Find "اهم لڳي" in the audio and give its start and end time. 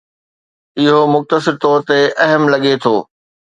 2.25-2.73